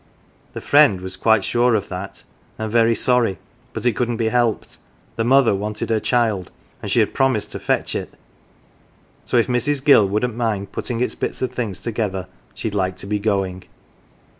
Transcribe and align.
The 0.53 0.61
friend 0.61 0.99
was 0.99 1.15
quite 1.15 1.45
sure 1.45 1.75
of 1.75 1.87
that, 1.89 2.23
and 2.57 2.71
very 2.71 2.95
sorry, 2.95 3.37
but 3.71 3.85
it 3.85 3.95
couldn't 3.95 4.17
be 4.17 4.29
helped. 4.29 4.79
The 5.15 5.23
mother 5.23 5.53
wanted 5.53 5.91
her 5.91 5.99
child, 5.99 6.49
and 6.81 6.89
she 6.89 7.01
had 7.01 7.13
promised 7.13 7.51
to 7.51 7.59
fetch 7.59 7.93
it; 7.93 8.15
so 9.25 9.37
if 9.37 9.45
Mrs. 9.45 9.85
Gill 9.85 10.07
wouldn't 10.07 10.35
mind 10.35 10.71
putting 10.71 11.01
its 11.01 11.13
bits 11.13 11.43
of 11.43 11.51
things 11.51 11.81
together 11.83 12.25
she'd 12.55 12.73
like 12.73 12.95
to 12.97 13.05
be 13.05 13.19
going. 13.19 13.65